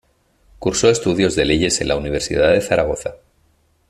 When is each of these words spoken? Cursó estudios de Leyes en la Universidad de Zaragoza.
Cursó 0.57 0.89
estudios 0.89 1.35
de 1.35 1.45
Leyes 1.45 1.79
en 1.79 1.87
la 1.89 1.95
Universidad 1.95 2.53
de 2.53 2.61
Zaragoza. 2.61 3.17